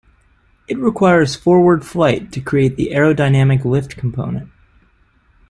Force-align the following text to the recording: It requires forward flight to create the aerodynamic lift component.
It 0.67 0.79
requires 0.79 1.35
forward 1.35 1.85
flight 1.85 2.31
to 2.31 2.41
create 2.41 2.75
the 2.75 2.89
aerodynamic 2.91 3.63
lift 3.63 3.97
component. 3.97 4.49